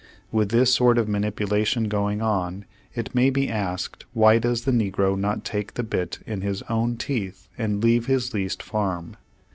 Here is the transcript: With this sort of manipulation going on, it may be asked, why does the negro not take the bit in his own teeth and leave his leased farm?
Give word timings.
With 0.31 0.49
this 0.49 0.73
sort 0.73 0.97
of 0.97 1.07
manipulation 1.07 1.87
going 1.87 2.23
on, 2.23 2.65
it 2.95 3.13
may 3.13 3.29
be 3.29 3.47
asked, 3.49 4.03
why 4.13 4.39
does 4.39 4.63
the 4.63 4.71
negro 4.71 5.15
not 5.15 5.45
take 5.45 5.75
the 5.75 5.83
bit 5.83 6.17
in 6.25 6.41
his 6.41 6.63
own 6.63 6.97
teeth 6.97 7.47
and 7.55 7.83
leave 7.83 8.07
his 8.07 8.33
leased 8.33 8.63
farm? 8.63 9.15